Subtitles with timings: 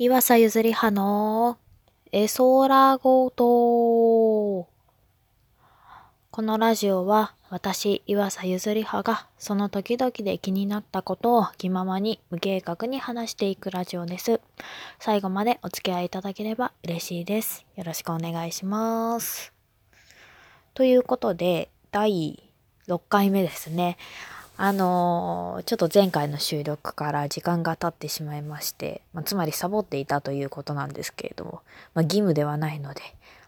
[0.00, 1.58] 岩佐ゆずりはの
[2.12, 4.68] えそらごと。
[6.30, 14.40] このラジオは私岩佐ゆずりはがその時々で気になったことを気ままに無計画に話していくラジオです。
[15.00, 17.66] 最後までお付き合いいただければ嬉しいです。
[17.74, 19.52] よろしくお願いします。
[20.74, 22.52] ということで第
[22.86, 23.96] 6回目ですね。
[24.60, 31.62] あのー、ちょっと前回の収録から時間が経ってしまいまして、まあ、つまりサボっていたということなんですけれども、
[31.94, 33.00] まあ、義務ではないので、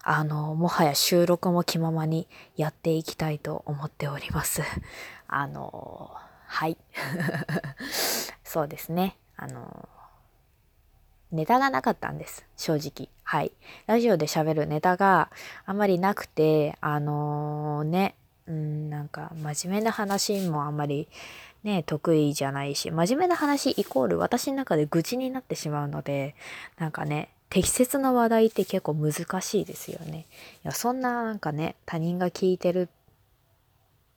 [0.04, 4.62] あのー、もはや収録も気ままにやっていきたいと思っております。
[5.26, 6.76] あのー、はい。
[8.44, 9.16] そうですね。
[9.36, 9.88] あの
[11.32, 12.46] ネタがなかったんです。
[12.56, 13.08] 正直。
[13.24, 13.50] はい。
[13.86, 15.30] ラジオで喋るネタが
[15.66, 18.14] あまりなくて、あのね、
[18.50, 21.08] うん、なんか真面目な話もあんまり
[21.62, 26.34] ね、得意じゃないし、真面目な話イコール私の中で愚痴になってしまうので、
[26.78, 30.26] なんかね、適切な話題って結構難しいですよね。
[30.64, 32.88] いや、そんななんかね、他人が聞いてるっ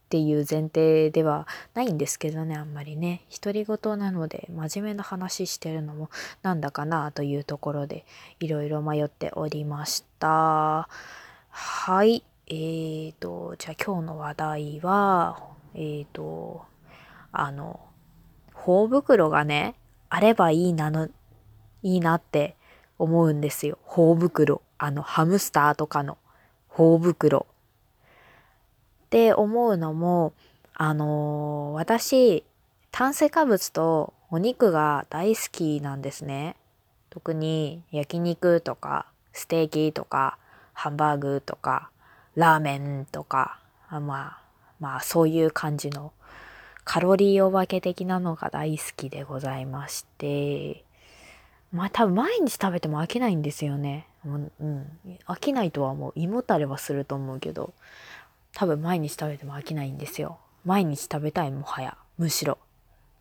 [0.09, 3.23] ていう前提ではないんですけどね、あんまりね。
[3.29, 6.09] 独り言なので、真面目な話してるのも
[6.43, 8.05] なんだかなというところで、
[8.39, 10.87] いろいろ迷っておりました。
[11.49, 12.23] はい。
[12.55, 15.39] えーと、じゃあ今日の話題は、
[15.73, 16.63] えーと、
[17.31, 17.79] あの、
[18.53, 19.73] 頬袋がね、
[20.07, 21.09] あればいいなの、
[21.81, 22.55] いいなって
[22.99, 23.79] 思うんですよ。
[23.85, 24.61] 頬袋。
[24.77, 26.19] あの、ハムスターとかの
[26.67, 27.47] 頬袋。
[29.05, 30.33] って思うのも、
[30.75, 32.43] あのー、私、
[32.91, 36.55] 炭水化物とお肉が大好きなんですね。
[37.09, 40.37] 特に焼肉とかステーキとか
[40.73, 41.89] ハンバーグとか
[42.35, 44.41] ラーメンとか、まあ、
[44.79, 46.13] まあそういう感じの
[46.83, 50.83] カロリーお化け的なのが大好きでございまして、
[51.71, 54.07] まあ多分毎日食べても飽きないんですよね。
[54.25, 57.73] うん、うん、飽きないとはもう胃もたれはすると思うけど、
[58.53, 60.39] 多分毎日食べても飽きないんですよ。
[60.65, 62.57] 毎日食べたいもはや、むしろ。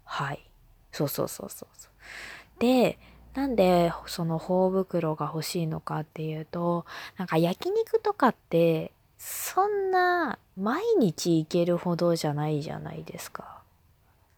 [0.04, 0.44] はい。
[0.91, 2.60] そうそうそうそうそう。
[2.60, 2.98] で、
[3.34, 6.84] なんでその頬袋が欲しいのかっていうと、
[7.16, 8.92] なんか焼肉とかって
[9.25, 13.62] そんな毎日行けるほどじゃないじゃないですか。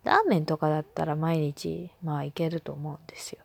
[0.02, 3.38] ラーメンとかだったら毎日まあ行けると思うんですよ。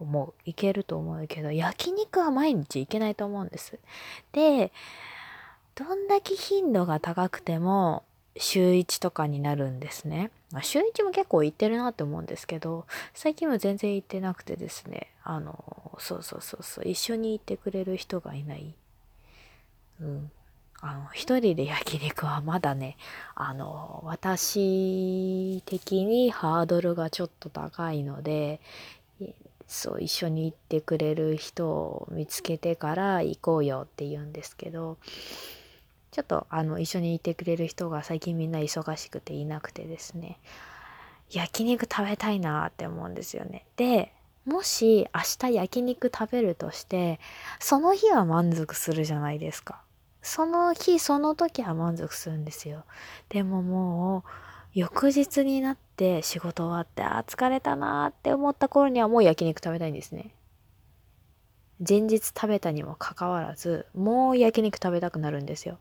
[0.00, 0.32] 思う。
[0.46, 3.78] いけると思うけど、焼肉は毎日行けないと思うんです。
[4.32, 4.72] で、
[5.74, 8.02] どんだけ頻度が高くても
[8.38, 10.30] 週1とかになるんですね。
[10.52, 18.74] まあ、週1も結構行ってるなって思うんですけど、最近は全然行ってなくてですね、あの、そうそうそうそう、一緒に行ってくれる人がいない。
[20.00, 20.32] うん。
[20.84, 22.96] あの、一人で焼肉はまだね、
[23.36, 28.60] あの、私的にハードルがちょっと高いので、
[29.68, 34.98] そう、一緒に行ってくれる人を見つけてから行こうよって言うんですけど、
[36.10, 40.40] ちょっとあの、一緒にいてくれる人が最近みんな忙しくていなくてですね、
[41.30, 43.64] 焼肉食べたいなって思うんですよね。
[43.76, 44.12] で、
[44.44, 47.20] もし明日焼肉食べるとして、
[47.60, 49.80] その日は満足するじゃないですか。
[50.22, 52.84] その日その時は満足するんですよ。
[53.28, 54.30] でももう
[54.74, 60.30] 翌日になって仕事終わってあ疲れたなって思った頃にはもう焼肉食べたいんですね。
[61.86, 65.78] 前日食べたにもかかわらずもう焼肉食べたくなるんですよ。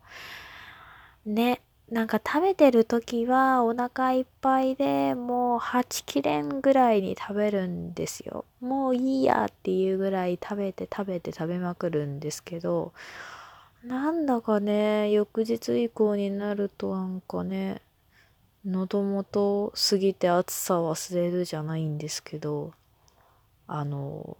[1.25, 1.62] ね。
[1.91, 8.46] なんか食べてる時はお腹いっぱいでもう8切れんぐらいに食べるんですよ。
[8.62, 12.94] もういいやっていうぐらい食べて食べて食べまくるんですけど
[13.84, 17.81] なんだかね、翌日以降になるとなんかね、
[18.64, 22.74] 喉元過ぎて暑さ忘れるじゃないんですけど、
[23.68, 24.38] あの、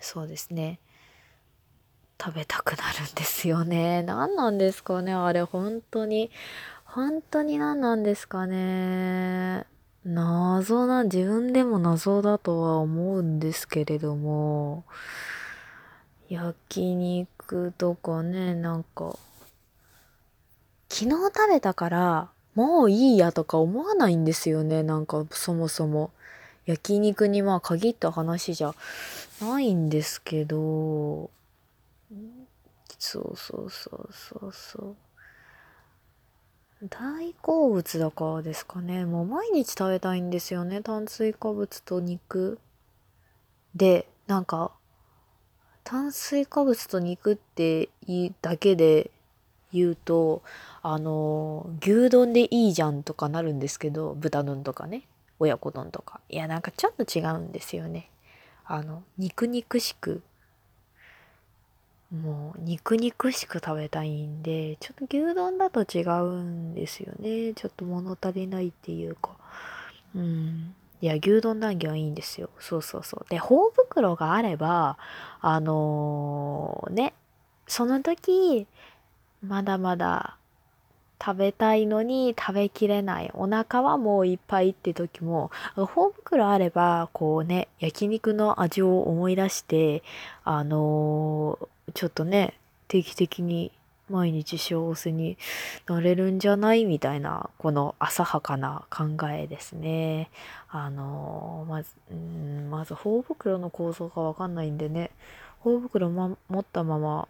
[0.00, 0.80] そうですね。
[2.20, 4.02] 食べたくなるんですよね。
[4.02, 6.30] 何なんですかねあれ本当に。
[6.84, 9.64] 本当に何なんですかね。
[10.04, 14.84] 謎な、自分でも謎だとは思うんですけれども、
[16.32, 19.18] 焼肉とかね、なんか、
[20.88, 26.10] 昨日食べたから、もういいやとか思わないんですよね、なんかそもそも。
[26.64, 28.74] 焼肉にまあ限った話じゃ
[29.42, 31.28] ないんですけど、
[32.98, 34.96] そうそうそうそうそ
[36.82, 36.88] う。
[36.88, 39.04] 大好物だからですかね。
[39.04, 40.80] もう毎日食べたいんですよね。
[40.80, 42.58] 炭水化物と肉。
[43.74, 44.72] で、なんか、
[45.84, 47.88] 炭水化物と肉って
[48.40, 49.10] だけで
[49.72, 50.42] 言うと
[50.82, 55.02] あの牛丼でいいじゃんとかなるんですけど豚丼とかね
[55.42, 56.20] 親子丼とか。
[56.28, 58.08] いや、なんかちょっと違うんですよね。
[58.64, 60.22] あの、肉肉しく、
[62.12, 67.54] もう肉肉しく食べたいんで、ちょっと牛丼だと違うんですよね。
[67.54, 69.30] ちょっと物足りないっていうか。
[70.14, 70.74] うん。
[71.02, 72.48] いや、牛丼談義はいいんですよ。
[72.60, 73.26] そうそうそう。
[73.28, 74.96] で、頬袋があれば、
[75.40, 77.12] あのー、ね、
[77.66, 78.66] その時、
[79.44, 80.36] まだまだ
[81.24, 83.30] 食べたいのに食べきれない。
[83.34, 90.02] お腹はもういっぱいって時も、頬袋あれば、こうね、焼肉の味を思い出して、
[90.44, 92.54] あのーちょっとね、
[92.88, 93.72] 定期的に
[94.12, 95.38] 毎日幸せに
[95.88, 96.84] なれるんじゃない？
[96.84, 100.30] みたいな、この浅はかな考えですね。
[100.68, 105.10] あの、まず、うんまず、頬袋の構造がわかんないんでね、
[105.60, 107.26] 頬袋、ま、持ったまま、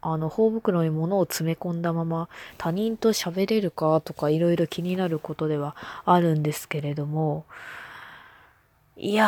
[0.00, 7.44] あの、頬袋に物を詰め込んだまま、他人と喋れるかとかいろいろ気になることではあるんですけれども、
[8.96, 9.26] いや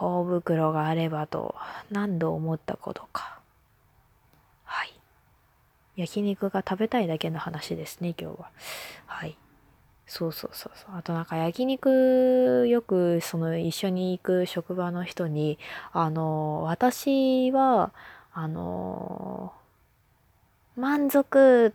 [0.00, 1.54] ー、大袋があればと
[1.90, 3.38] 何度思ったことか。
[5.96, 8.50] 焼肉が食べたいだけの話ですね、今日は。
[9.06, 9.36] はい。
[10.06, 10.96] そうそうそうそう。
[10.96, 15.58] あとなんか焼肉、よくその一緒に行く職場の人に、
[15.92, 17.92] あの、私は、
[18.32, 19.52] あの、
[20.76, 21.72] 満足、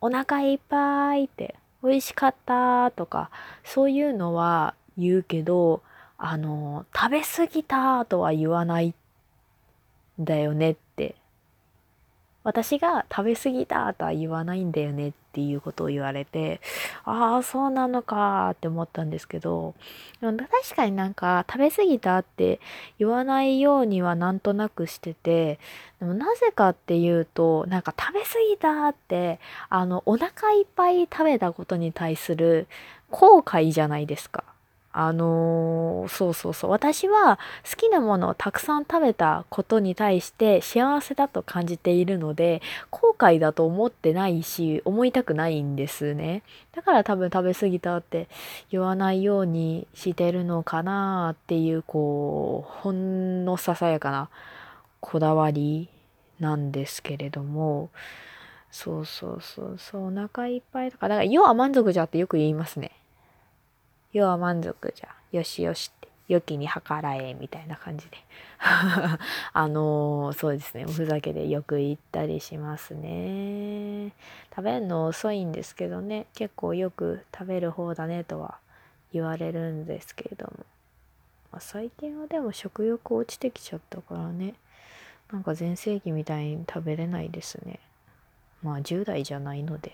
[0.00, 3.30] お腹いっぱいって、美味しかったとか、
[3.64, 5.82] そういうのは言うけど、
[6.18, 8.94] あの、食べ過ぎたとは言わないん
[10.24, 11.14] だよねって。
[12.44, 16.60] 私が食べ過ぎたとは言わないんだよねっていうことを言われて、
[17.04, 19.74] ああ、そうなのかって思ったんですけど、
[20.20, 22.60] でも確かになんか食べ過ぎたって
[22.98, 25.58] 言わないようにはなんとなくしてて、
[26.00, 32.66] でもなぜかっていうと、なんか食べ過ぎたって、あの、お腹いっぱい食べたことに対する
[33.10, 34.44] 後悔じゃないですか。
[34.94, 36.70] あのー、そうそうそう。
[36.70, 42.60] 私は好きなものをたくさん食べたことに対して幸せだと感じているので、
[42.90, 46.42] 後悔だと思ってないし、思いたくないんですね。
[46.72, 48.28] だから多分食べ過ぎたって
[48.70, 54.28] 言わないようにしてるのかなっていう、こう、ほんのささやかな
[55.00, 55.88] こだわり
[56.38, 57.88] なんですけれども、
[58.70, 62.92] そうそうそうそう、お腹いっぱいとか、だから、要は満足じゃってよく言いますね。
[64.12, 65.08] 要は満足じゃ。
[65.32, 66.02] よしよしって。
[66.28, 68.16] 良きに計らえ、みたいな感じで。
[68.58, 69.18] あ
[69.68, 70.84] のー、そうですね。
[70.84, 74.12] おふざけでよく言ったりしますね。
[74.50, 76.26] 食べるの遅いんですけどね。
[76.34, 78.58] 結構よく食べる方だねとは
[79.12, 80.52] 言われるんですけれども。
[81.50, 84.54] まあ、最近はでも食欲落ちてきちゃったからね。
[85.32, 87.80] なんか全盛期みたいに食べれないですね。
[88.62, 89.92] まあ10代じゃないので。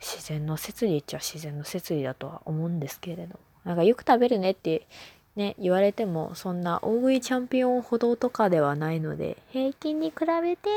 [0.00, 4.86] 自然の摂理っちゃ自然の摂理だとは思うんですけれどなんかよく食べるねって
[5.34, 10.68] ね言われてもそんな大食いチャンピオンほどとかではないので平均に比べて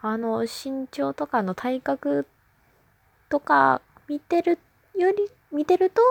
[0.00, 2.26] あの身長とかの体格
[3.28, 4.58] とか見てる
[4.96, 5.16] より
[5.52, 6.02] 見てると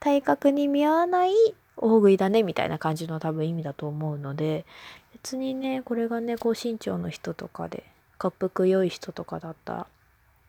[0.00, 1.32] 体格に見合わない
[1.76, 4.64] 大食いだねみたいな感じの多分意味だと思うので
[5.12, 7.84] 別にねこれがね高身長の人とかで
[8.22, 9.86] 滑腹良い人とかだったら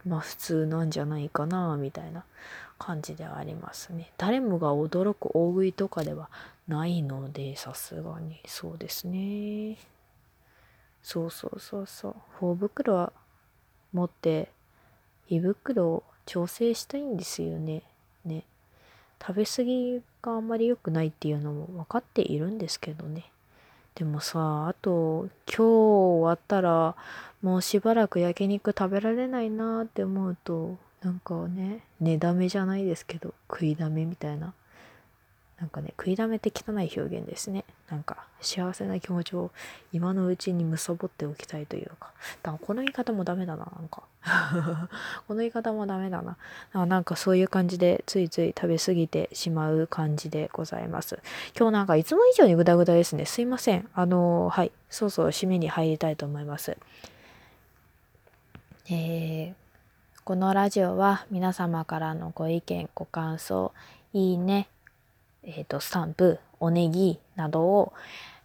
[0.05, 2.23] まあ普通なんじゃないかなみたいな
[2.77, 4.11] 感じではありますね。
[4.17, 6.29] 誰もが驚く大食いとかでは
[6.67, 9.77] ないのでさすがにそうですね。
[11.01, 12.15] そうそうそうそう。
[12.39, 13.13] 頬袋は
[13.93, 14.49] 持って
[15.29, 17.83] 胃袋を調整したいんですよね。
[18.25, 18.43] ね。
[19.19, 23.31] 食べ過ぎがあんまり良くないっていうのも分かっているんですけどね。
[23.97, 26.95] でもさ、あと今日終わったら
[27.41, 34.53] もうしばらく焼肉食べられないなって思うとなんかね寝だめじゃないですけど食いだめみたいな。
[35.59, 37.65] なんかね食いだめて汚い表現ですね。
[37.89, 39.49] なんか幸せな気持ちを
[39.91, 42.11] 今のうちに貪っておきたいというか。
[42.43, 44.03] だからこの言い方もダメだななんか。
[45.27, 46.85] この言い方もダメだな。
[46.85, 51.19] なんか そういう感じでついつい食べ過ぎてしまう感じでございます。
[51.57, 53.25] 今日なんかいつも以上にグダグダですね。
[53.25, 53.89] すいません。
[53.93, 54.71] あのはい。
[54.89, 56.77] そうそう締めに入りたいと思います。
[58.89, 59.53] えー、
[60.23, 63.73] このラジオは皆様からのご意見、ご感想、
[64.13, 64.69] いいね、
[65.47, 67.93] え、ー、と、スタンプ、おネギなどを、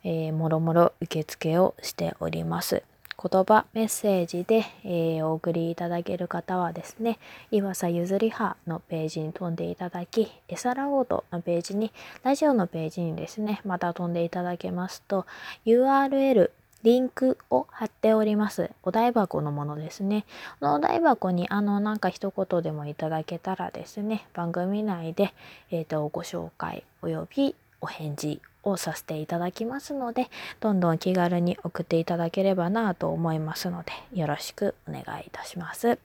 [0.04, 2.84] えー、もろもろ受付をしております。
[3.20, 7.18] 言葉、メッセージで、えー、お送りいただける方はですね、
[7.50, 11.92] 岩佐ゆずり派のページに飛んでいただき、エサラゴードのページに、
[12.22, 15.26] ラジオのページにですね、また飛んでいただけますと、
[15.66, 16.50] URL
[16.82, 18.70] リンクを貼っております。
[18.82, 20.24] お台箱のものですね。
[20.60, 25.32] このお台箱にあのなんか一言でもいただけたらですね、番組内で、
[25.70, 30.28] えーと、ご紹介およびお返事をさせていただきますので、
[30.60, 35.98] どんどん気軽に送っていただければなと思いますので、よろしくお願いいたします。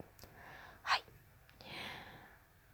[0.83, 1.03] はい。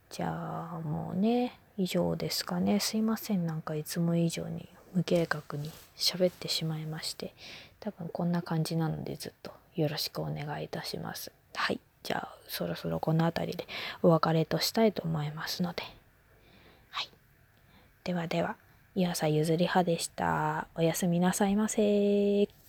[0.09, 2.79] じゃあもうね、以上ですかね。
[2.79, 3.47] すいません。
[3.47, 7.33] なんかいつも以上に無計画に喋ってしまいまして
[7.79, 11.31] 多分こんな感じなのでずっとよろしくお願いいたします。
[11.55, 11.79] はい。
[12.03, 13.67] じゃあそろそろこの辺りで
[14.01, 15.83] お別れとしたいと思いますので。
[16.91, 17.09] はい。
[18.03, 18.55] ではでは
[18.95, 20.67] 岩佐ゆずりはでした。
[20.75, 22.62] おやすみなさいませ。